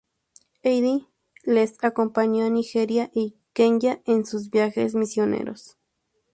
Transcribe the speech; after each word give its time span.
Heidi 0.63 1.05
les 1.43 1.77
acompañó 1.83 2.45
a 2.45 2.49
Nigeria 2.49 3.11
y 3.13 3.35
Kenya 3.53 4.01
en 4.07 4.25
sus 4.25 4.49
viajes 4.49 4.95
misioneros. 4.95 5.77